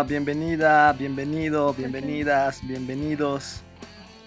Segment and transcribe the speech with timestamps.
[0.00, 3.60] Hola, bienvenida, bienvenido, bienvenidas, bienvenidos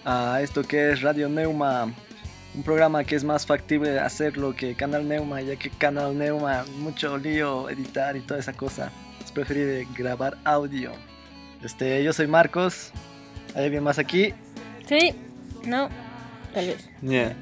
[0.04, 1.92] a esto que es Radio Neuma,
[2.54, 7.18] un programa que es más factible hacerlo que Canal Neuma, ya que Canal Neuma, mucho
[7.18, 8.92] lío, editar y toda esa cosa.
[9.24, 10.92] Es preferible grabar audio.
[11.60, 12.92] Este, yo soy Marcos.
[13.56, 14.32] ¿Hay alguien más aquí?
[14.86, 15.12] Sí,
[15.64, 15.88] no,
[16.54, 16.88] tal vez.
[17.02, 17.34] Yeah.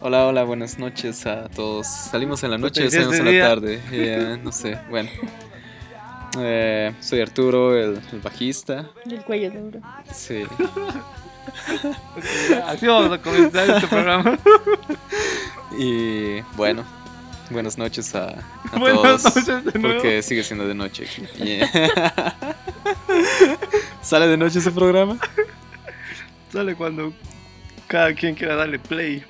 [0.00, 1.86] Hola, hola, buenas noches a todos.
[1.86, 3.80] Salimos en la noche, Puta, ¿y salimos en la tarde.
[3.90, 5.08] Yeah, no sé, bueno.
[6.40, 8.86] Eh, soy Arturo, el, el bajista.
[9.04, 9.80] Del cuello duro.
[10.12, 10.44] Sí.
[12.66, 14.38] Así vamos a comenzar este programa.
[15.78, 16.82] Y bueno,
[17.50, 18.30] buenas noches a,
[18.72, 19.36] a Buenas todos.
[19.36, 19.94] noches de nuevo.
[19.96, 21.22] Porque sigue siendo de noche aquí.
[21.44, 22.34] Yeah.
[24.02, 25.18] ¿Sale de noche ese programa?
[26.50, 27.12] Sale cuando
[27.86, 29.22] cada quien quiera darle play.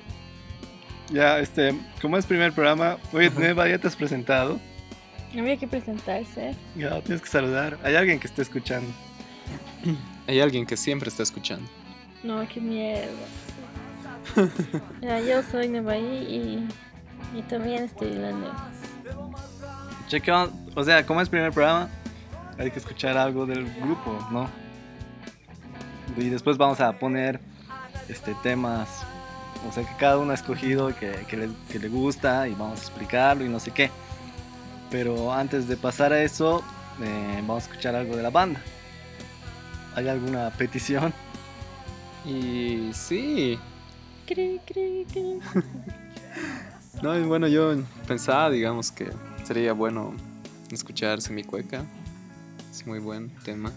[1.11, 4.59] Ya, este, como es primer programa, oye, Neva, ya te has presentado.
[5.37, 6.55] Había que presentarse.
[6.75, 7.77] Ya, tienes que saludar.
[7.83, 8.91] Hay alguien que esté escuchando.
[10.27, 11.69] Hay alguien que siempre está escuchando.
[12.23, 13.09] No, qué mierda.
[15.01, 15.99] Ya, yo soy Nevaí
[17.33, 18.69] y, y también estoy Neva.
[20.07, 21.89] Cheque, o sea, como es primer programa,
[22.57, 24.49] hay que escuchar algo del grupo, ¿no?
[26.17, 27.39] Y después vamos a poner
[28.09, 29.03] este temas,
[29.67, 32.79] o sea, que cada uno ha escogido que, que le, que le gusta y vamos
[32.79, 33.89] a explicarlo y no sé qué.
[34.89, 36.63] Pero antes de pasar a eso,
[37.01, 38.61] eh, vamos a escuchar algo de la banda.
[39.95, 41.13] ¿Hay alguna petición?
[42.25, 43.59] Y sí,
[44.29, 45.39] Cri, cri, cri.
[47.01, 47.75] No, y bueno, yo
[48.07, 49.09] pensaba, digamos, que
[49.43, 50.13] sería bueno
[50.69, 51.83] escuchar Semicueca.
[52.69, 53.71] Es muy buen tema.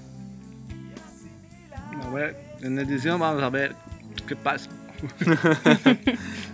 [2.02, 3.76] A ver, en edición vamos a ver
[4.26, 4.68] qué pasa.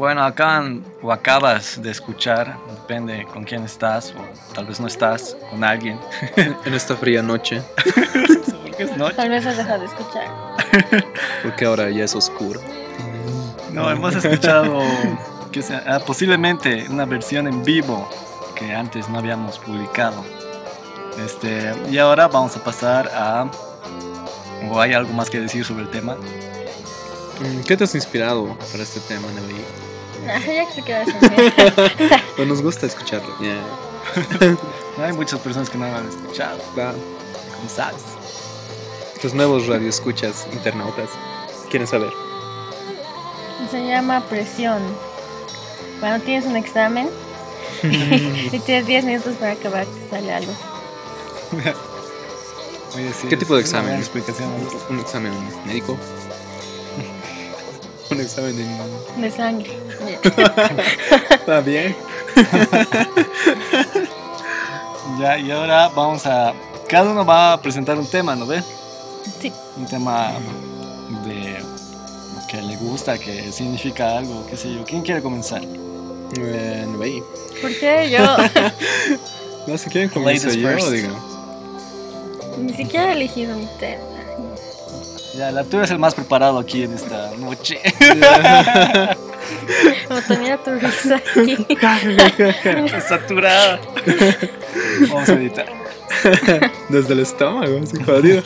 [0.00, 5.36] Bueno, acaban o acabas de escuchar, depende con quién estás, o tal vez no estás,
[5.50, 6.00] con alguien.
[6.64, 7.60] En esta fría noche,
[8.62, 9.16] Porque es noche.
[9.16, 10.26] Tal vez has dejado de escuchar.
[11.42, 12.62] porque ahora ya es oscuro.
[13.74, 14.80] No, hemos escuchado
[15.52, 18.08] que sea, ah, posiblemente una versión en vivo
[18.54, 20.24] que antes no habíamos publicado.
[21.22, 23.50] Este, y ahora vamos a pasar a.
[24.70, 26.14] ¿O hay algo más que decir sobre el tema?
[26.14, 29.89] Mm, ¿Qué te has inspirado para este tema, Nelly?
[30.26, 30.40] Ya
[32.36, 33.34] Pues nos gusta escucharlo.
[33.40, 33.54] Ya.
[34.98, 36.98] No hay muchas personas que no lo han escuchado, Claro.
[37.56, 38.02] como sabes.
[39.22, 41.10] Los nuevos radioescuchas internautas
[41.68, 42.10] quieren saber.
[43.70, 44.82] Se llama presión.
[46.00, 47.08] Cuando tienes un examen
[47.82, 50.52] y tienes 10 minutos para acabar, te sale algo.
[52.96, 53.98] Oye, sí, ¿Qué tipo de examen?
[53.98, 54.50] explicación.
[54.88, 55.32] Un examen
[55.66, 55.96] médico.
[58.10, 59.20] Un examen en...
[59.20, 59.70] De sangre.
[61.30, 61.96] Está bien.
[65.18, 66.54] Ya, y ahora vamos a.
[66.88, 68.62] Cada uno va a presentar un tema, ¿no ve?
[69.40, 69.52] Sí.
[69.76, 70.32] Un tema
[71.26, 71.58] de.
[72.48, 74.84] que le gusta, que significa algo, qué sé yo.
[74.84, 75.62] ¿Quién quiere comenzar?
[75.62, 77.22] Eh, Nelly.
[77.60, 78.20] ¿Por qué yo?
[79.66, 81.22] No, si quieren comienzo yo, digamos.
[82.58, 84.02] Ni siquiera he elegido mi tema.
[85.34, 87.80] Ya, la tú eres el más preparado aquí en esta noche.
[90.08, 91.66] Como tenía tu risa aquí.
[93.08, 93.80] Saturada.
[95.08, 95.66] Vamos a editar.
[96.88, 98.42] Desde el estómago, así jodido.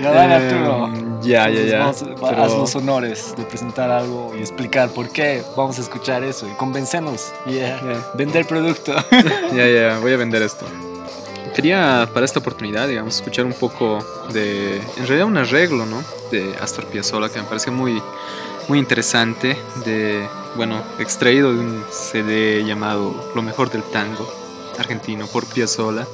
[0.00, 0.92] Ya, dale, Eh, Arturo.
[1.22, 1.78] ya, ya, Entonces, ya.
[1.78, 5.82] vamos a- Pero- Haz los honores de presentar algo y explicar por qué vamos a
[5.82, 7.32] escuchar eso y convencernos.
[7.46, 7.80] Yeah.
[7.80, 8.10] Ya.
[8.14, 8.94] Vender producto.
[9.54, 10.66] Ya, ya, voy a vender esto.
[11.54, 16.02] Quería para esta oportunidad, digamos, escuchar un poco de, en realidad un arreglo, ¿no?
[16.32, 18.02] De Astor Piazzolla que me parece muy,
[18.66, 24.28] muy interesante, de, bueno, extraído de un CD llamado Lo mejor del tango
[24.78, 26.06] argentino por Piazzolla,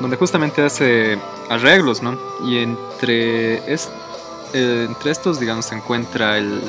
[0.00, 2.16] donde justamente hace arreglos, ¿no?
[2.44, 3.88] Y entre, es-
[4.52, 6.62] eh, entre estos, digamos, se encuentra el,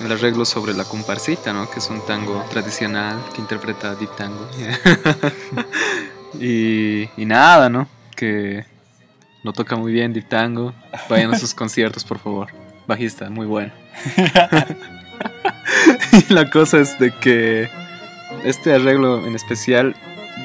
[0.00, 1.70] el arreglo sobre la comparsita, ¿no?
[1.70, 4.46] Que es un tango tradicional que interpreta Deep Tango.
[6.40, 7.88] y, y nada, ¿no?
[8.16, 8.64] Que
[9.42, 10.72] lo toca muy bien Deep Tango.
[11.08, 12.48] Vayan a sus conciertos, por favor.
[12.86, 13.72] Bajista, muy bueno.
[16.12, 17.68] y la cosa es de que
[18.44, 19.94] este arreglo en especial,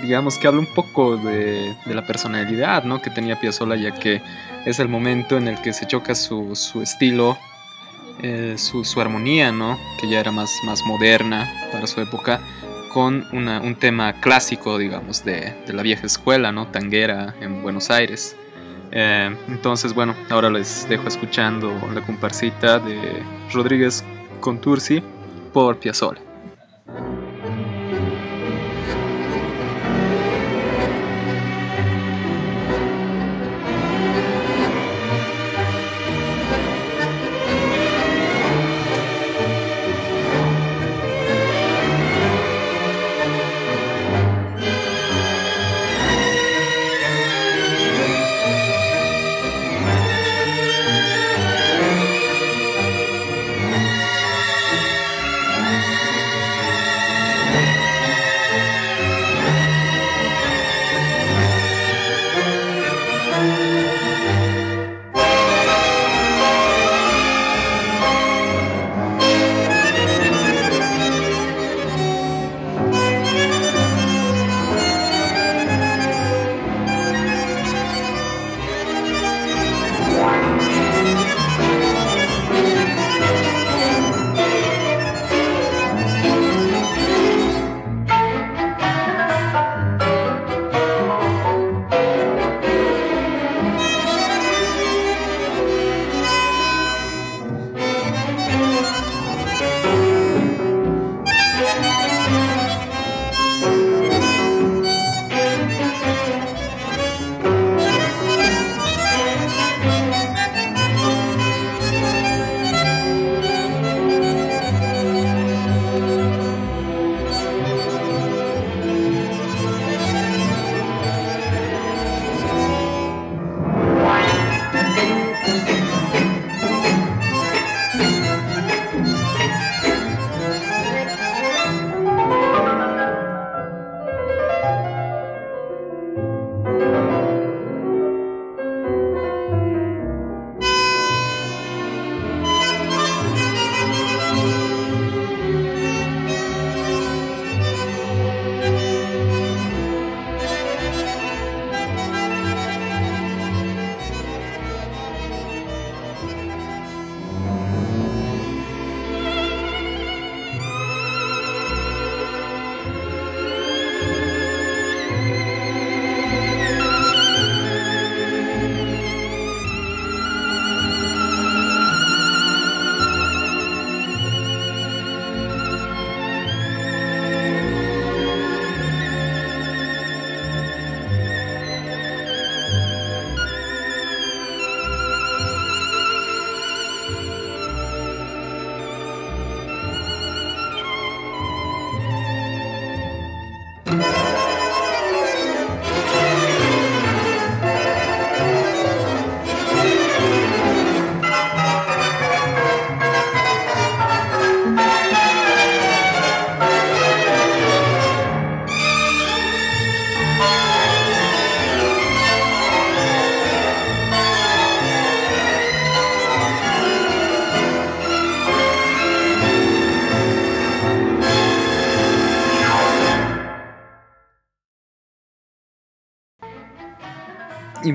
[0.02, 3.02] digamos que habla un poco de, de la personalidad, ¿no?
[3.02, 4.22] Que tenía Piazzolla, ya que
[4.66, 7.38] es el momento en el que se choca su, su estilo
[8.24, 9.78] eh, su, su armonía, ¿no?
[10.02, 12.42] Que ya era más, más moderna para su época,
[12.98, 16.66] con un tema clásico, digamos, de, de la vieja escuela, ¿no?
[16.66, 18.36] Tanguera en Buenos Aires.
[18.92, 23.22] Eh, entonces, bueno, ahora les dejo escuchando la comparsita de
[23.54, 24.04] Rodríguez
[24.40, 25.04] Contursi
[25.54, 26.22] por Piazzolla.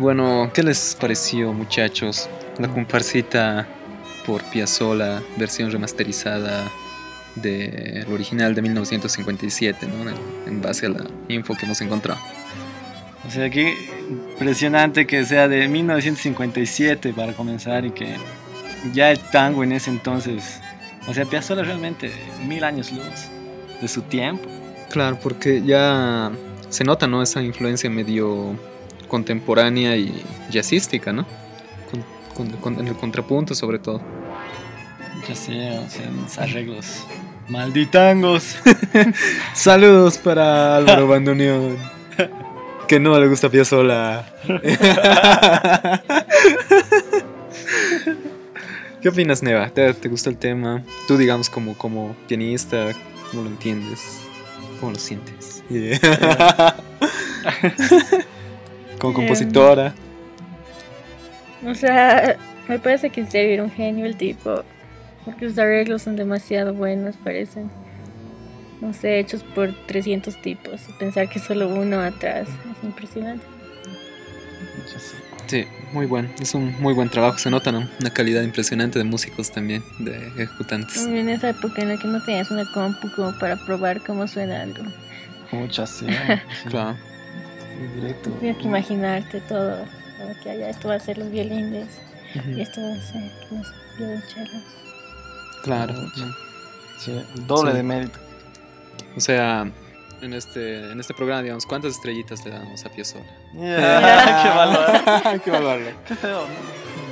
[0.03, 2.29] Bueno, ¿qué les pareció, muchachos?
[2.59, 3.67] La comparsita
[4.27, 6.69] por Piazzolla, versión remasterizada
[7.37, 10.11] del original de 1957, ¿no?
[10.11, 10.17] En,
[10.47, 12.21] en base a la info que hemos encontrado.
[13.27, 13.77] O sea, qué
[14.11, 18.17] impresionante que sea de 1957 para comenzar y que
[18.93, 20.61] ya el tango en ese entonces,
[21.07, 22.11] o sea, Piazzolla realmente
[22.47, 23.29] mil años luz
[23.81, 24.49] de su tiempo.
[24.91, 26.33] Claro, porque ya
[26.71, 27.23] se nota, ¿no?
[27.23, 28.57] Esa influencia medio
[29.13, 31.27] contemporánea y jazzística, ¿no?
[31.91, 32.03] Con,
[32.35, 34.01] con- con- en el contrapunto sobre todo.
[35.29, 37.05] Ya sé, o sea, los arreglos
[37.49, 38.57] malditangos.
[39.55, 41.77] Saludos para Álvaro Bandoneón.
[42.89, 44.25] Que no le gusta Piazzolla.
[49.03, 49.69] ¿Qué opinas, Neva?
[49.69, 50.83] ¿Te, te gusta el tema?
[51.07, 52.93] Tú, digamos, como, como pianista,
[53.31, 54.01] ¿cómo lo entiendes?
[54.81, 55.63] ¿Cómo lo sientes?
[59.03, 59.93] Como compositora.
[61.67, 62.37] O sea,
[62.69, 64.63] me parece que es era un genio el tipo.
[65.25, 67.71] Porque sus arreglos son demasiado buenos, parecen.
[68.81, 70.81] No sé, hechos por 300 tipos.
[70.89, 73.45] Y pensar que solo uno atrás es impresionante.
[75.47, 76.29] Sí, muy bueno.
[76.41, 77.39] Es un muy buen trabajo.
[77.39, 77.89] Se nota, ¿no?
[78.01, 81.07] Una calidad impresionante de músicos también, de ejecutantes.
[81.07, 84.63] En esa época en la que no tenías una compu como para probar cómo suena
[84.63, 84.83] algo.
[85.53, 86.07] Muchas, sí.
[86.63, 87.12] sí, Claro.
[87.95, 88.31] Directo.
[88.41, 89.85] Tienes que imaginarte todo.
[90.43, 92.01] Que allá esto va a ser los violines.
[92.49, 94.63] Y esto va a ser los violonchelos.
[95.65, 95.95] Claro.
[96.99, 97.77] Sí, doble Sí.
[97.77, 98.19] de mérito.
[99.17, 99.71] O sea,
[100.23, 103.25] en este, en este programa, digamos, ¿cuántas estrellitas le damos a Piazzolla?
[103.53, 105.41] qué valor.
[105.45, 105.91] Qué valorarlo.
[106.09, 106.47] Qué feo.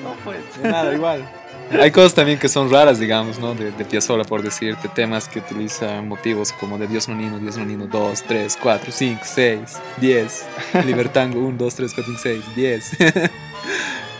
[0.02, 0.38] No, no pues.
[0.62, 1.29] Nada, igual.
[1.80, 3.54] Hay cosas también que son raras, digamos, ¿no?
[3.54, 7.86] De, de Piazzolla, por decirte, temas que utilizan motivos como de Dios Nonino, Dios Nonino
[7.86, 9.60] 2, 3, 4, 5, 6,
[9.98, 10.46] 10,
[10.84, 12.96] Libertango 1, 2, 3, 4, 5, 6, 10.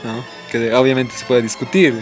[0.05, 0.25] ¿No?
[0.51, 2.01] Que obviamente se puede discutir ¿no?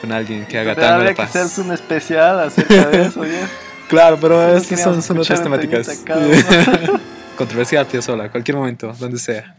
[0.00, 1.30] con, alguien que haga tango de habría que paz.
[1.36, 3.48] hacerse un especial acerca de eso, ¿ya?
[3.88, 5.86] Claro, pero esas son, son otras temáticas.
[7.36, 9.56] Controversial, Piazzolla, cualquier momento, donde sea.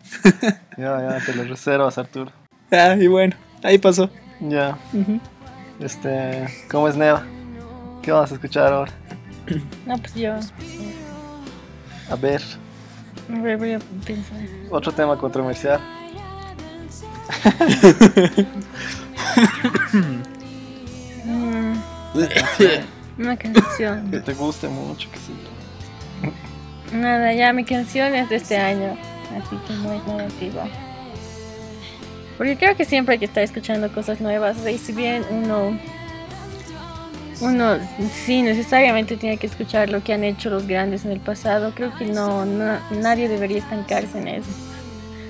[0.78, 2.32] Ya, ya, te lo reservas, Arturo.
[2.72, 4.10] Ah, y bueno, ahí pasó.
[4.40, 4.78] Ya.
[5.80, 7.24] Este, ¿cómo es Neva?
[8.02, 8.92] ¿Qué vamos a escuchar ahora?
[9.86, 10.34] No, pues yo.
[12.10, 12.42] A ver,
[13.32, 14.38] A ver, voy a pensar.
[14.72, 15.80] otro tema controversial.
[21.26, 21.74] Mm,
[23.18, 24.12] una canción.
[24.12, 25.34] Que te guste mucho, que sí.
[26.96, 28.96] Nada, ya mi canción es de este año,
[29.38, 30.68] así que no es muy antigua.
[32.38, 35.24] Porque creo que siempre hay que estar escuchando cosas nuevas, o sea, y si bien
[35.30, 35.78] uno,
[37.42, 37.78] uno
[38.26, 41.96] sí necesariamente tiene que escuchar lo que han hecho los grandes en el pasado, creo
[41.98, 44.50] que no, no- nadie debería estancarse en eso.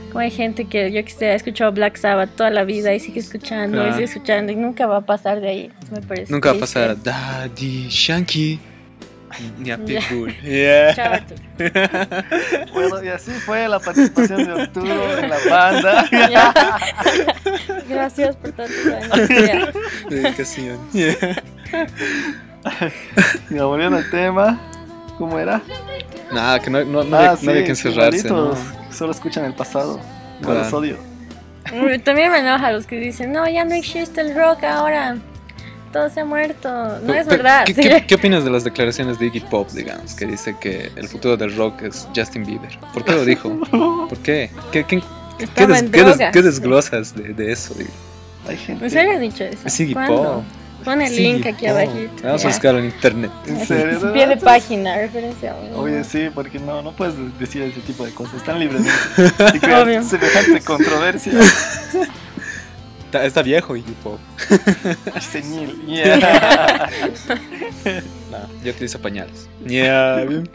[0.08, 3.00] Como hay gente que yo que sé, ha escuchado Black Sabbath toda la vida y
[3.00, 3.94] sigue escuchando y Claro.
[3.94, 6.32] sigue escuchando y nunca va a pasar de ahí, me parece.
[6.32, 6.80] Nunca va a triste.
[6.80, 8.60] pasar Daddy Shanky
[9.58, 9.86] ni a Ya.
[9.86, 10.34] Pitbull.
[10.96, 11.42] Chao, Arturo.
[12.74, 16.06] Bueno, y así fue la participación de Arturo en la banda.
[16.12, 16.54] Ya.
[17.88, 19.30] Gracias por años.
[19.30, 19.72] Ya.
[20.10, 20.78] Dedicación.
[23.50, 24.60] Y volviendo al tema,
[25.18, 25.62] ¿cómo era?
[26.34, 28.30] Nada, que no, no, no, Ah, había, no había que encerrarse.
[28.30, 28.54] ¿no?
[28.92, 30.00] Solo escuchan el pasado.
[30.42, 30.60] No Claro.
[30.64, 30.98] los odio.
[32.04, 35.18] También me enoja los que dicen, no, ya no existe el rock ahora.
[35.96, 36.70] Todo se ha muerto.
[37.04, 37.64] No es Pero, verdad.
[37.66, 37.82] ¿qué, sí.
[37.82, 41.38] qué, qué opinas de las declaraciones de Iggy Pop, digamos, que dice que el futuro
[41.38, 42.78] del rock es Justin Bieber?
[42.94, 43.58] ¿Por qué lo dijo?
[44.10, 44.50] ¿Por qué?
[44.74, 45.02] ¿Qué, qué,
[45.56, 47.74] qué, des- des- desglosas de, de eso?
[48.46, 48.84] Hay gente.
[48.84, 49.60] ¿En serio has dicho eso?
[49.64, 50.16] Es Iggy ¿Cuándo?
[50.24, 50.44] Pop.
[50.84, 52.12] Pon el Es link aquí abajito.
[52.24, 52.50] Vamos a ya.
[52.50, 53.32] buscarlo en internet.
[53.48, 54.12] ¿En serio?
[54.14, 55.56] Pie de página, referencia.
[55.76, 58.36] Oye, sí, porque no, no puedes decir ese tipo de cosas.
[58.36, 58.92] Están libremente.
[59.64, 60.04] Y Obvio.
[60.04, 61.32] semejante controversia.
[63.06, 63.94] Está, está viejo Iggy
[65.22, 65.82] Senil.
[65.88, 66.90] Yeah.
[68.32, 69.48] No, yo utilizo pañales.
[69.66, 70.50] Yeah, bien.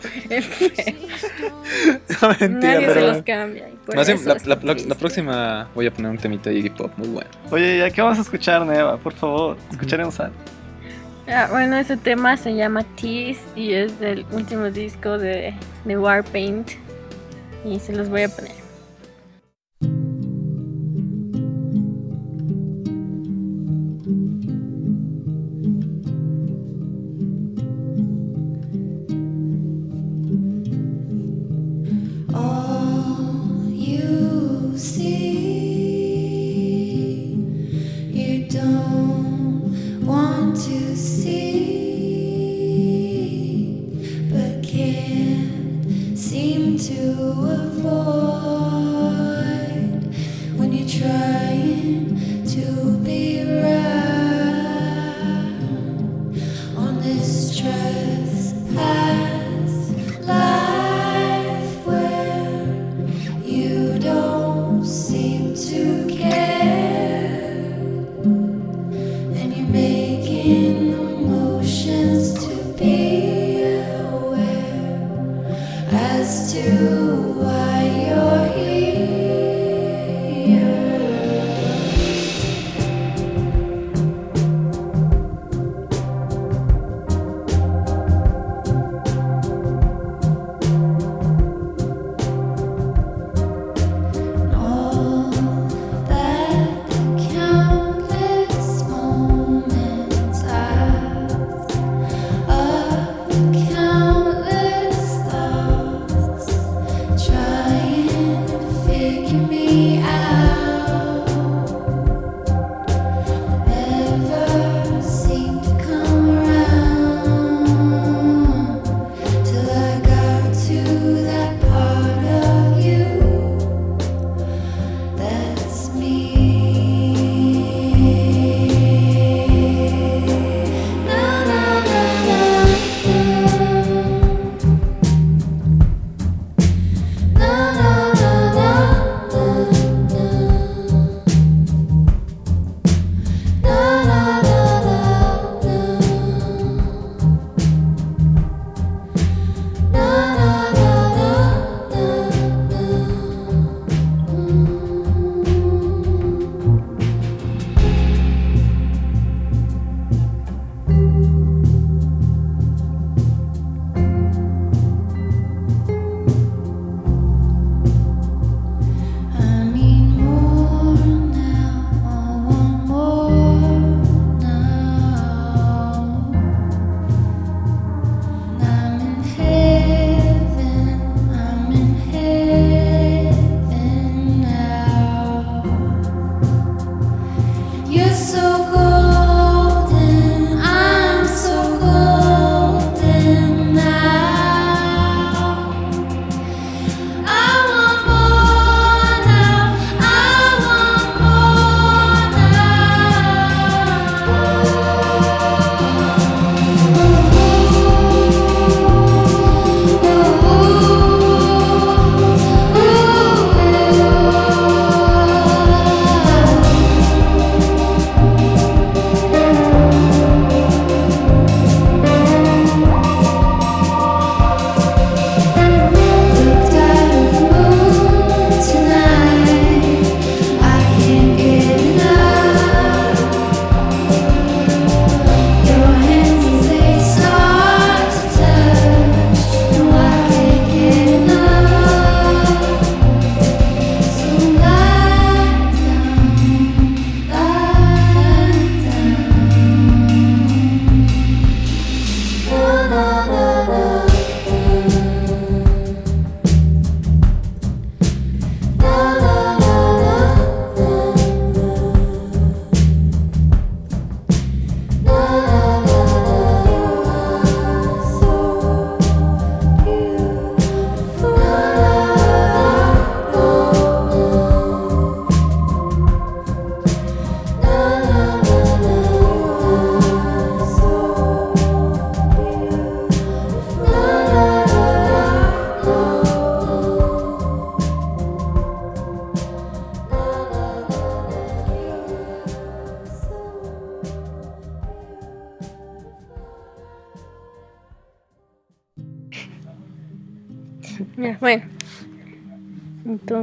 [2.21, 3.07] No, mentira, Nadie se pero...
[3.07, 3.69] los cambia.
[3.69, 4.89] y por Más bien, eso la, está la- la- triste.
[4.89, 7.31] la próxima voy a poner un temita de Iggy Pop muy bueno.
[7.51, 8.99] Oye, ¿ya qué vamos a escuchar, Neva?
[8.99, 10.35] Por favor, escucharemos algo.
[11.29, 16.71] Ah, bueno, ese tema se llama Tease y es del último disco de, de Warpaint.
[17.65, 18.53] Y se los voy a poner.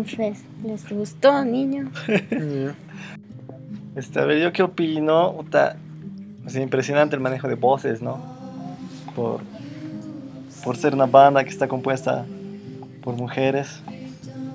[0.09, 1.91] Entonces, ¿les gustó, niño?
[3.95, 5.75] Este, a ver, yo qué opino, Puta,
[6.45, 8.19] es impresionante el manejo de voces, ¿no?
[9.15, 9.41] Por,
[10.63, 12.23] por ser una banda que está compuesta
[13.01, 13.81] por mujeres.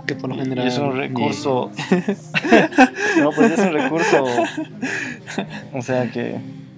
[0.07, 0.65] Que por lo general.
[0.65, 1.73] y es un recurso.
[3.19, 4.25] no, pues es un recurso.
[5.75, 6.37] O sea, que,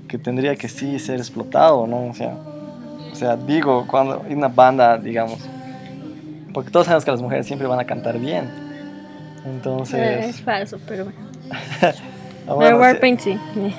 [0.09, 2.07] que tendría que sí ser explotado, ¿no?
[2.07, 2.35] O sea,
[3.13, 5.39] o sea, digo, cuando hay una banda, digamos.
[6.55, 8.64] Porque todos sabemos que las mujeres siempre van a cantar bien.
[9.45, 10.25] Eh, Entonces.
[10.27, 11.19] es falso, pero bueno.
[11.83, 11.93] ah,
[12.45, 13.31] Pero bueno, Warpaint sí.
[13.57, 13.75] Eh,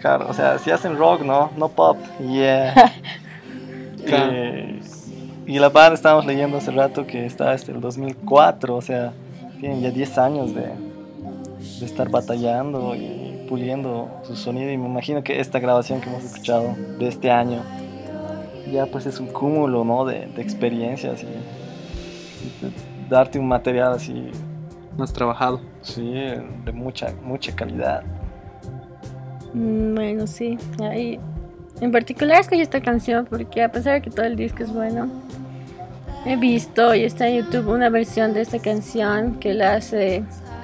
[0.00, 1.50] claro, o sea, si hacen rock, ¿no?
[1.56, 1.96] No pop.
[2.20, 2.74] Yeah.
[4.04, 4.32] Claro.
[4.34, 4.80] Eh,
[5.46, 9.12] y la banda estábamos leyendo hace rato que está desde el 2004, o sea,
[9.60, 14.72] tienen ya 10 años de, de estar batallando y puliendo su sonido.
[14.72, 17.62] Y me imagino que esta grabación que hemos escuchado de este año
[18.72, 20.04] ya pues es un cúmulo, ¿no?
[20.04, 22.72] De, de experiencias y, y de-
[23.08, 24.30] darte un material así,
[24.96, 25.60] Más trabajado.
[25.82, 28.02] sí, de mucha, mucha calidad.
[29.54, 30.58] mm, Bueno, sí.
[30.80, 31.18] Ahí.
[31.80, 35.08] En particular escogí esta canción porque a pesar de que todo el disco es bueno,
[36.24, 40.22] he visto y está en YouTube una versión de esta canción que la hace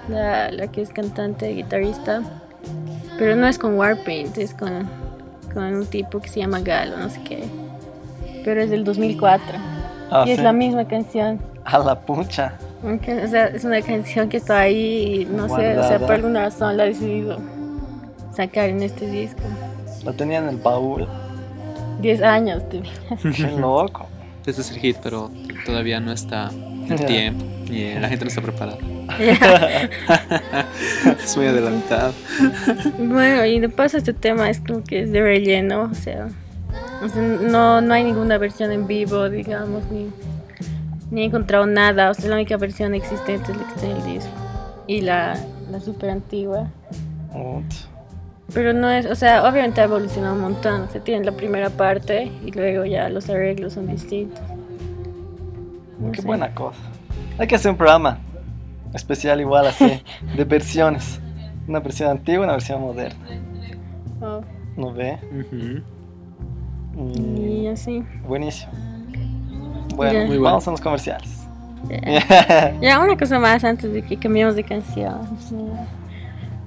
[0.09, 2.23] la, la que es cantante, guitarrista,
[3.19, 4.89] pero no es con Warpaint, es con,
[5.53, 7.45] con un tipo que se llama Galo, no sé qué.
[8.45, 9.59] Pero es del 2004
[10.11, 10.43] Ah, y es sí.
[10.43, 11.41] la misma canción.
[11.65, 12.53] A la pucha.
[12.83, 15.99] Aunque, o sea, es una canción que está ahí y no sé, o sea, Guardada.
[16.01, 17.39] por alguna razón la he decidido
[18.35, 19.41] sacar en este disco.
[20.05, 21.07] Lo tenía en el baúl.
[22.01, 22.93] 10 años tenía.
[23.37, 24.07] Qué loco.
[24.47, 25.31] Este es el hit, pero
[25.67, 26.51] todavía no está
[26.89, 27.07] el Ya.
[27.07, 27.45] tiempo.
[27.69, 28.79] Y eh, la gente no está preparada.
[31.23, 32.13] es muy adelantado.
[32.99, 36.29] bueno, y de paso este tema es como que es de relleno, o sea,
[37.03, 40.09] o sea, no, no hay ninguna versión en vivo, digamos, ni,
[41.11, 43.97] ni he encontrado nada, o sea, la única versión existente es la que está en
[43.97, 44.31] el disco.
[44.87, 45.37] Y la,
[45.71, 46.69] la super antigua.
[48.55, 50.83] Pero no es, o sea, obviamente ha evolucionado un montón.
[50.83, 54.41] O sea, tienen la primera parte y luego ya los arreglos son distintos.
[55.99, 56.27] No Qué sé.
[56.27, 56.79] buena cosa.
[57.39, 58.19] Hay que hacer un programa
[58.95, 60.03] especial igual así,
[60.37, 61.21] de versiones.
[61.69, 63.27] Una versión antigua y una versión moderna.
[64.23, 64.41] Oh,
[64.77, 65.19] ¿No ve?
[66.97, 68.03] Y- y así.
[68.27, 68.73] Buenísimo.
[69.95, 70.43] Bueno, bueno.
[70.43, 71.29] vamos a los comerciales.
[71.89, 72.75] Ya.
[72.81, 75.19] Ya, una cosa más antes de que cambiemos de canción.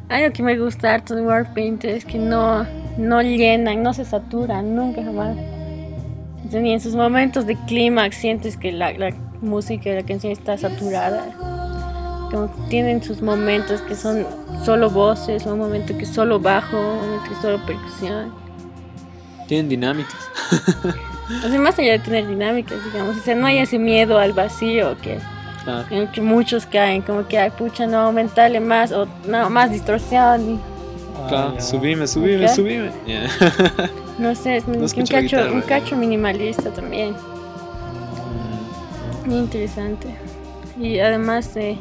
[0.09, 2.65] Algo que me gusta harto de Warpaint es que no,
[2.97, 5.37] no llenan, no se saturan, nunca jamás.
[6.51, 10.57] Ni en sus momentos de clímax sientes que la, la música de la canción está
[10.57, 11.25] saturada.
[12.29, 14.25] Como que tienen sus momentos que son
[14.65, 18.33] solo voces, un momento que es solo bajo, un momento que es solo percusión.
[19.47, 20.29] Tienen dinámicas.
[21.45, 24.33] O sea, más allá de tener dinámicas, digamos, o sea, no hay ese miedo al
[24.33, 25.19] vacío que,
[25.63, 25.85] Claro.
[25.91, 30.41] en que muchos caen, como que, ay, pucha, no, aumentarle más, o no, más distorsión,
[30.55, 30.59] y
[31.29, 32.51] Claro, Ah, subime, subime, Ok.
[32.55, 32.91] subime.
[33.05, 33.27] Yeah.
[34.17, 35.65] no sé, es un, un cacho, guitarra, un ¿no?
[35.65, 37.15] cacho minimalista también,
[39.25, 40.07] muy interesante.
[40.79, 41.77] Y además, eh,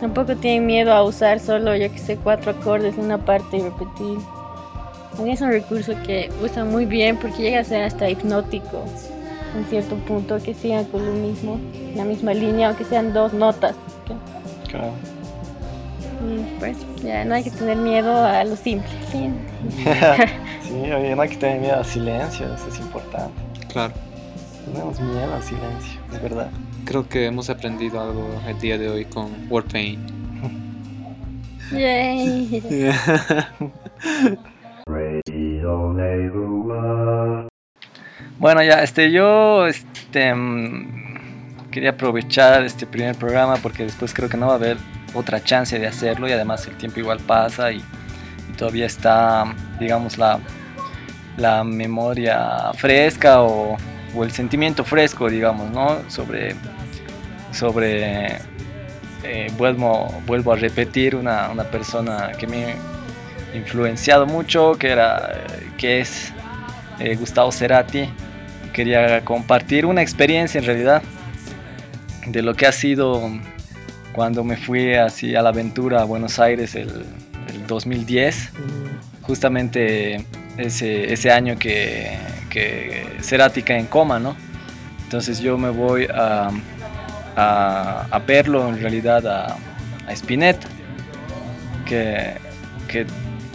[0.00, 3.62] tampoco tienen miedo a usar solo, yo que sé, cuatro acordes en una parte y
[3.62, 4.18] repetir.
[5.26, 8.84] Es un recurso que usan muy bien porque llega a ser hasta hipnótico
[9.56, 11.58] en cierto punto, que sigan con lo mismo,
[11.94, 13.74] la misma línea, aunque sean dos notas.
[14.68, 14.92] Claro.
[16.28, 18.90] Y pues ya no hay que tener miedo a lo simple.
[19.10, 19.30] ¿sí?
[20.62, 23.32] sí, oye, no hay que tener miedo al silencio, eso es importante.
[23.68, 23.92] Claro.
[24.64, 26.50] Tenemos miedo al silencio, es verdad.
[26.84, 30.10] Creo que hemos aprendido algo el día de hoy con Warpaint.
[31.72, 32.62] Yay.
[38.40, 44.38] Bueno, ya, este, yo, este, mm, quería aprovechar este primer programa porque después creo que
[44.38, 44.78] no va a haber
[45.12, 47.84] otra chance de hacerlo y además el tiempo igual pasa y,
[48.56, 49.44] todavía está,
[49.78, 50.38] digamos, la,
[51.36, 53.76] la memoria fresca o,
[54.14, 55.98] o el sentimiento fresco, digamos, ¿no?
[56.08, 56.54] Sobre,
[57.52, 58.38] sobre,
[59.22, 65.30] eh, vuelvo, vuelvo a repetir una, una persona que me ha influenciado mucho, que era,
[65.34, 66.32] eh, que es
[67.00, 68.08] eh, Gustavo Cerati.
[68.80, 71.02] Quería compartir una experiencia en realidad
[72.26, 73.30] de lo que ha sido
[74.14, 76.88] cuando me fui así a la aventura a Buenos Aires el,
[77.52, 78.52] el 2010,
[79.20, 80.24] justamente
[80.56, 82.16] ese, ese año que,
[82.48, 84.34] que Cerati cae en coma, ¿no?
[85.04, 86.50] Entonces yo me voy a,
[87.36, 89.58] a, a verlo en realidad a,
[90.06, 90.68] a Spinetta,
[91.84, 92.32] que,
[92.88, 93.04] que,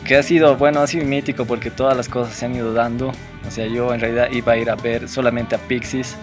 [0.05, 3.11] que ha sido, bueno, ha sido mítico porque todas las cosas se han ido dando.
[3.47, 6.15] O sea, yo en realidad iba a ir a ver solamente a Pixies,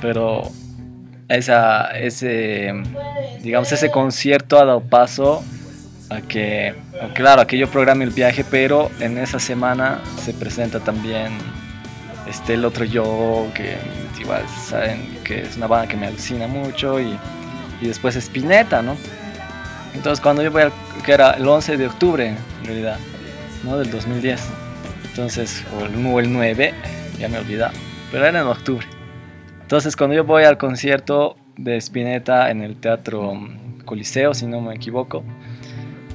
[0.00, 0.50] pero
[1.28, 2.72] esa, ese,
[3.42, 5.42] digamos, ese concierto ha dado paso
[6.10, 6.74] a que,
[7.14, 11.32] claro, a que yo programe el viaje, pero en esa semana se presenta también
[12.28, 13.76] este, el otro yo, que
[14.20, 17.18] igual saben que es una banda que me alucina mucho, y,
[17.80, 18.96] y después Spinetta, ¿no?
[19.94, 20.72] Entonces cuando yo voy al,
[21.04, 22.98] que era el 11 de octubre, en realidad,
[23.64, 23.78] ¿no?
[23.78, 24.40] Del 2010.
[25.16, 26.74] Entonces, o el, o el 9,
[27.18, 27.72] ya me he olvidado,
[28.12, 28.86] pero era en octubre.
[29.62, 34.60] Entonces, cuando yo voy al concierto de Spinetta en el Teatro mm, Coliseo, si no
[34.60, 35.24] me equivoco,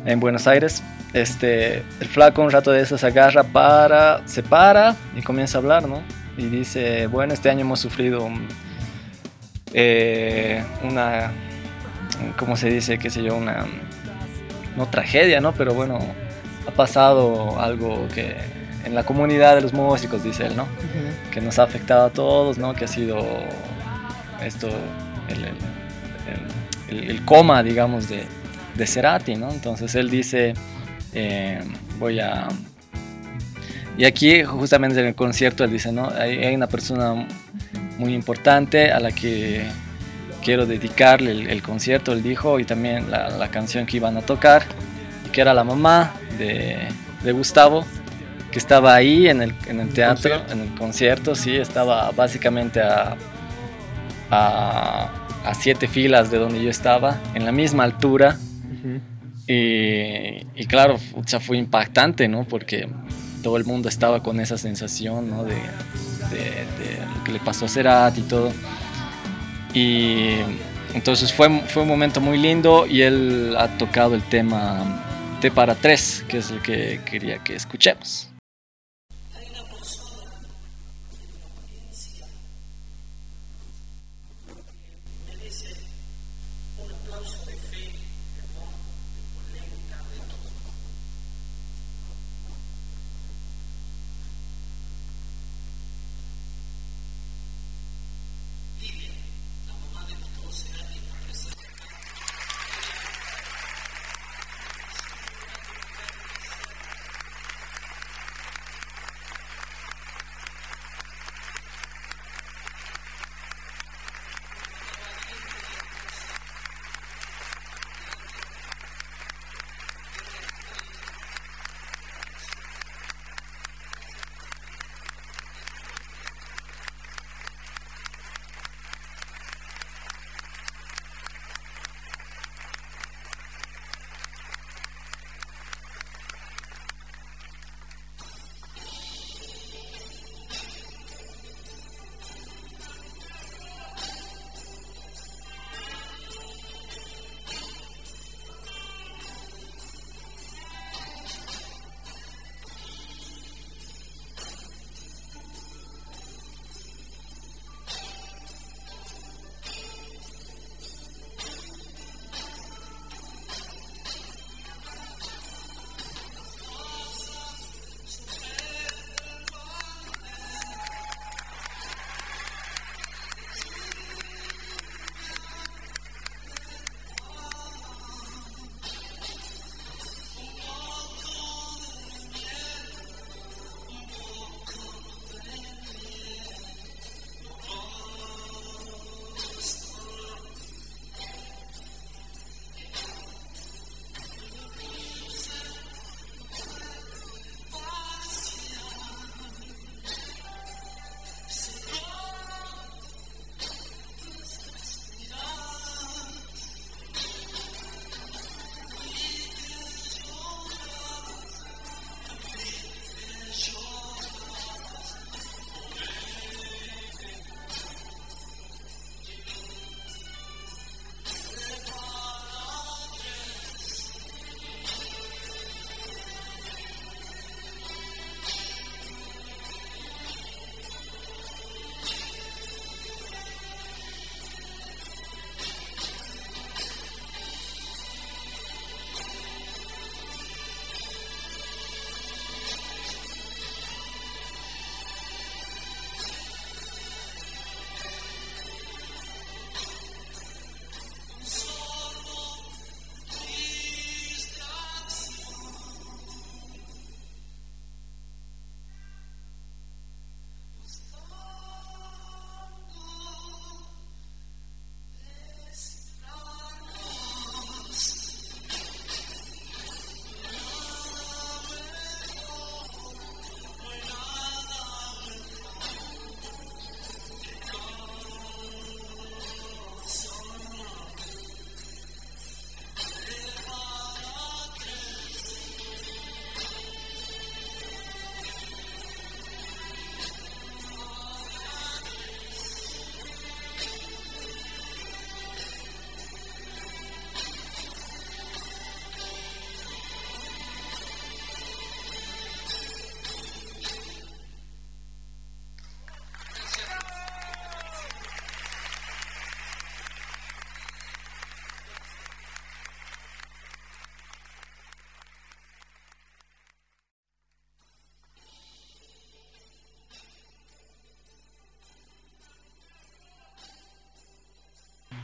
[0.05, 0.83] en Buenos Aires,
[1.13, 5.61] este, el flaco un rato de eso se agarra para, se para y comienza a
[5.61, 6.03] hablar, ¿no?
[6.37, 8.29] Y dice, bueno, este año hemos sufrido
[9.73, 11.31] eh, una,
[12.37, 12.99] ¿cómo se dice?
[12.99, 13.65] qué sé yo, una,
[14.77, 15.53] no tragedia, ¿no?
[15.53, 15.97] Pero bueno,
[16.67, 20.65] ha pasado algo que en la comunidad de los músicos, dice él, ¿no?
[21.31, 22.73] que nos ha afectado a todos, ¿no?
[22.73, 23.17] Que ha sido
[24.43, 24.67] esto,
[25.29, 28.23] el, el- el- el coma, digamos, de,
[28.75, 29.49] de Cerati, ¿no?
[29.51, 30.53] Entonces él dice,
[31.13, 31.59] eh,
[31.99, 32.47] voy a...
[33.97, 36.09] Y aquí, justamente en el concierto, él dice, ¿no?
[36.09, 37.27] Hay, hay una persona
[37.97, 39.63] muy importante a la que
[40.43, 44.21] quiero dedicarle el, el concierto, él dijo, y también la, la canción que iban a
[44.21, 44.63] tocar,
[45.31, 46.87] que era la mamá de,
[47.23, 47.85] de Gustavo,
[48.51, 50.53] que estaba ahí en el, en el teatro, concierto.
[50.53, 53.15] en el concierto, sí, estaba básicamente a,
[54.29, 55.09] a,
[55.45, 58.37] a siete filas de donde yo estaba, en la misma altura.
[59.47, 62.43] Y, y claro, pucha, fue impactante, ¿no?
[62.45, 62.87] Porque
[63.43, 65.43] todo el mundo estaba con esa sensación, ¿no?
[65.43, 68.51] De, de- de lo que le pasó a Cerati y todo.
[69.73, 70.35] Y
[70.93, 75.03] entonces fue, fue un momento muy lindo y él ha tocado el tema
[75.41, 78.29] T para tres, que es el que quería que escuchemos.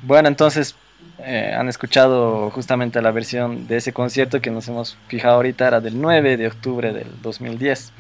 [0.08, 0.74] Bueno, entonces
[1.20, 5.82] eh, han escuchado justamente la versión de ese concierto que nos hemos fijado ahorita, era
[5.82, 7.92] del 9 de octubre del 2010.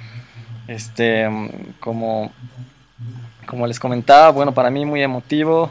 [0.70, 1.28] Este,
[1.80, 2.32] como,
[3.45, 5.70] como les comentaba, bueno, para mí muy emotivo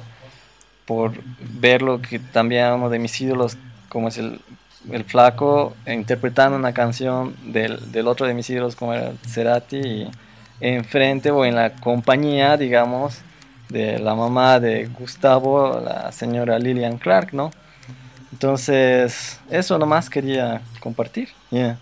[0.85, 3.57] por verlo que también uno de mis ídolos,
[3.89, 4.41] como es el,
[4.93, 10.11] el flaco, interpretando una canción del, del otro de mis ídolos, como era Cerati, y
[10.61, 13.21] enfrente o en la compañía, digamos,
[13.69, 17.51] de la mamá de Gustavo, la señora Lillian Clark, ¿no?
[18.33, 21.29] Entonces, eso nomás quería compartir.
[21.51, 21.79] Yeah.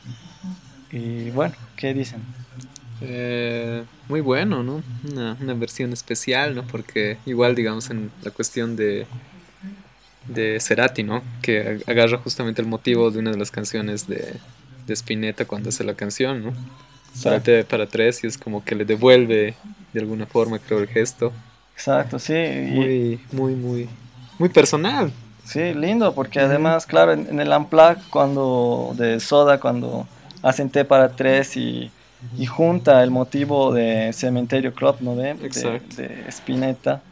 [0.93, 2.23] Y bueno, ¿qué dicen?
[3.01, 4.83] Eh, muy bueno, ¿no?
[5.11, 6.63] Una, una versión especial, ¿no?
[6.63, 9.07] Porque igual, digamos, en la cuestión de,
[10.29, 11.23] de Cerati, ¿no?
[11.43, 14.35] Que ag- agarra justamente el motivo de una de las canciones de,
[14.87, 16.55] de Spinetta cuando hace la canción, ¿no?
[17.23, 19.55] Para, para tres y es como que le devuelve
[19.93, 21.33] de alguna forma, creo, el gesto.
[21.75, 22.33] Exacto, sí.
[22.35, 23.89] y- Muy, muy, muy,
[24.39, 25.13] muy personal.
[25.45, 30.07] Sí, lindo, porque además, claro, en, en el Unplugged cuando, de Soda, cuando
[30.43, 31.91] hacen té para tres y,
[32.39, 35.35] y junta el motivo de Cementerio Club, ¿no ve?
[35.35, 35.97] De- Exacto.
[35.97, 37.03] De, Spinetta,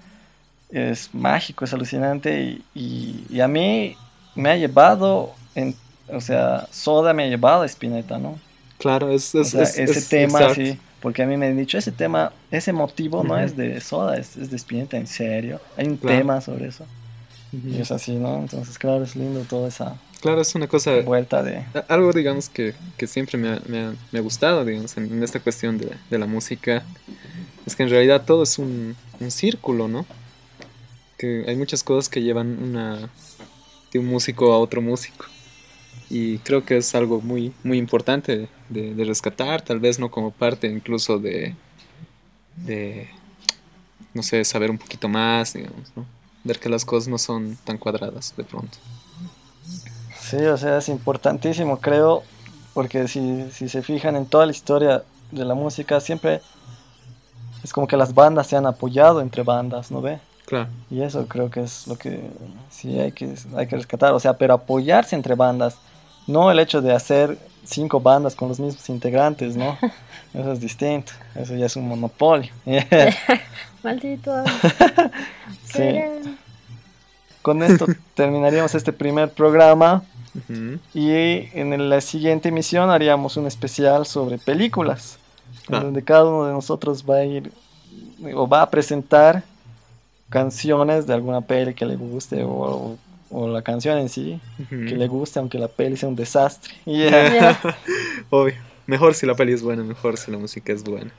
[0.70, 3.94] es mágico, es alucinante y, y- y a mí
[4.34, 5.74] me ha llevado, en,
[6.10, 8.38] o sea, Soda me ha llevado a Spinetta, ¿no?
[8.78, 11.57] Claro, es, O es, sea, es- ese es- tema, sí, porque a mí me han
[11.57, 15.61] dicho, ese tema, ese motivo no es de Soda, es, es de Spinetta, en serio.
[15.76, 16.16] Hay un Claro.
[16.18, 16.86] tema sobre eso.
[17.53, 18.38] Y es así, ¿no?
[18.38, 21.64] Entonces, claro, es lindo toda esa Claro, es una cosa vuelta de...
[21.88, 25.22] Algo, digamos, que, que siempre me ha, me ha- me ha gustado, digamos, en, en
[25.22, 26.84] esta cuestión de, de la música,
[27.66, 30.07] es que en realidad todo es un, un círculo, ¿no?
[31.18, 33.11] Que hay muchas cosas que llevan una,
[33.92, 35.26] de un músico a otro músico.
[36.09, 40.31] Y creo que es algo muy, muy importante de, de rescatar, tal vez no como
[40.31, 41.55] parte incluso de,
[42.57, 43.09] de,
[44.14, 46.05] no sé, saber un poquito más, digamos, ¿no?
[46.45, 48.79] Ver que las cosas no son tan cuadradas de pronto.
[50.20, 52.23] Sí, o sea, es importantísimo, creo,
[52.75, 56.41] porque si, si se fijan en toda la historia de la música, siempre
[57.62, 60.18] es como que las bandas se han apoyado entre bandas, ¿no ve?
[60.47, 60.68] Claro.
[60.91, 62.20] Y eso creo que es lo que
[62.70, 65.77] sí hay que, hay que rescatar, o sea, pero apoyarse entre bandas,
[66.27, 69.79] no el hecho de hacer cinco bandas con los mismos integrantes, ¿no?
[70.35, 72.51] Eso es distinto, eso ya es un monopolio.
[73.83, 74.33] Maldito.
[75.64, 76.01] sí.
[77.43, 80.03] Con esto terminaríamos este primer programa.
[80.95, 85.18] Y en la siguiente emisión haríamos un especial sobre películas,
[85.68, 85.81] en Ah.
[85.81, 87.53] donde cada uno de nosotros va a ir
[88.35, 89.43] o va a presentar
[90.31, 92.97] canciones de alguna peli que le guste o, o
[93.33, 96.74] la canción en sí que le guste, aunque la peli sea un desastre.
[96.85, 97.59] Yeah.
[98.30, 98.55] Obvio.
[98.87, 101.11] Mejor si la peli es buena, mejor si la música es buena.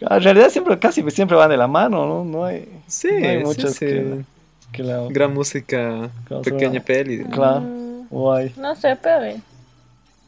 [0.00, 2.24] En realidad siempre, casi siempre van de la mano, ¿no?
[2.24, 3.86] No hay, Sí, no hay muchas sí.
[3.86, 4.24] que,
[4.72, 5.06] que la...
[5.10, 7.24] Gran música, Claro, pequeña peli.
[7.24, 7.60] Claro.
[7.62, 8.52] Mm, Guay.
[8.56, 9.36] No sé, pero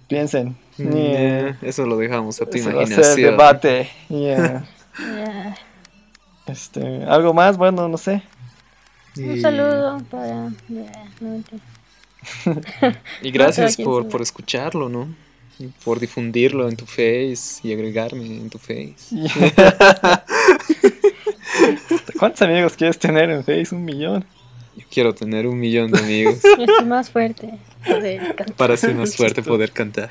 [0.08, 0.56] Piensen.
[0.78, 1.58] Mm, Yeah.
[1.62, 3.30] Eso lo dejamos a tu Ese va a ser imaginación.
[3.30, 3.90] debate.
[6.46, 7.56] Este, ¿Algo más?
[7.56, 8.22] Bueno, no sé.
[9.16, 10.50] Un Y- saludo para.
[10.68, 11.42] no.
[13.22, 15.08] Y gracias por, por escucharlo, ¿no?
[15.58, 18.94] Y por difundirlo en tu face y agregarme en tu face.
[22.18, 23.74] ¿Cuántos amigos quieres tener en Face?
[23.74, 24.24] Un millón.
[24.76, 27.58] Yo quiero tener un millón de amigos estoy más fuerte.
[27.86, 28.52] Poder cantar.
[28.56, 30.08] para así más fuerte poder cantar.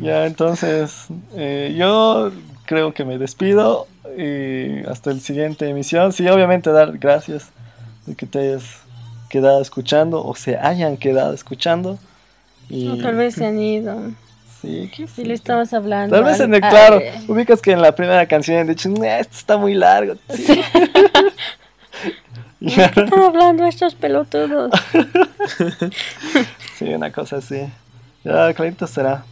[0.00, 2.32] Ya, entonces, eh, yo
[2.70, 6.12] creo que me despido y hasta el siguiente emisión.
[6.12, 7.48] Sí, obviamente dar gracias
[8.06, 8.62] de que te hayas
[9.28, 11.98] quedado escuchando o se hayan quedado escuchando.
[12.68, 14.12] Y, O tal vez se han ido.
[14.62, 16.14] Sí, qué Si le estamos hablando.
[16.14, 19.36] Tal vez en el claro, ubicas que en la primera canción han dicho, "Nah, esto
[19.36, 20.14] está muy largo.
[20.28, 20.46] Sí.
[22.60, 24.70] ¿De qué están hablando estos pelotudos?
[26.78, 27.60] Sí, una cosa así.
[28.24, 29.24] Ya, clarito será.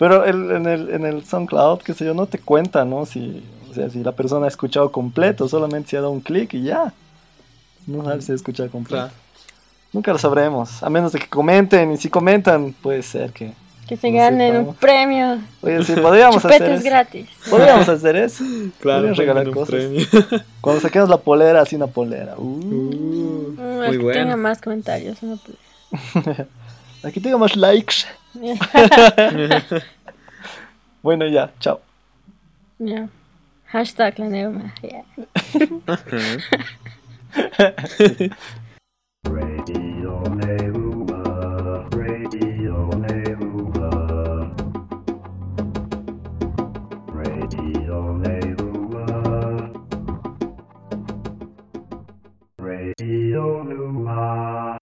[0.00, 3.06] Pero el, en, el, en el SoundCloud, qué sé yo, no te cuenta, ¿no?
[3.06, 6.54] Si, o sea, si la persona ha escuchado completo, solamente se ha dado un clic
[6.54, 6.92] y ya.
[7.86, 9.04] No sabes si ha escuchado completo.
[9.04, 9.14] Claro.
[9.92, 11.92] Nunca lo sabremos, a menos de que comenten.
[11.92, 13.52] Y si comentan, puede ser que.
[13.88, 15.38] Que se No ganen un premio.
[15.62, 16.84] Oye, sí, podríamos hacer eso.
[16.84, 17.28] gratis.
[17.50, 18.44] Podríamos hacer eso.
[18.78, 19.68] Claro, Podrían regalar un cosas.
[19.74, 20.06] premio.
[20.60, 22.34] Cuando saquemos la polera, así una polera.
[22.38, 24.20] Uh, Uh, Mm, muy que bueno.
[24.22, 25.18] tenga más comentarios.
[27.02, 27.94] Aquí tengo más likes.
[31.02, 31.80] Bueno, ya, chao.
[32.78, 33.08] Ya.
[33.72, 34.74] Hashtag la neuma.
[34.82, 35.02] ya.
[39.24, 43.90] Radio Neuma, Radio Neuma,
[47.14, 49.06] Radio Neuma.
[52.58, 54.59] Radio Numa.